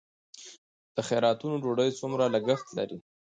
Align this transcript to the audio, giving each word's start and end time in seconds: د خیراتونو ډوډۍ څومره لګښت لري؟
د 0.95 0.97
خیراتونو 1.07 1.55
ډوډۍ 1.63 1.89
څومره 1.99 2.23
لګښت 2.33 2.67
لري؟ 2.77 2.97